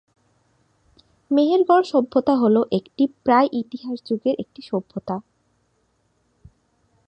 মেহেরগড় 1.31 1.83
সভ্যতা 1.83 2.33
হল 2.35 2.55
একটি 2.71 3.03
প্রায়-ইতিহাস 3.23 3.97
যুগের 4.05 4.35
একটি 4.39 4.61
সভ্যতা। 4.61 5.15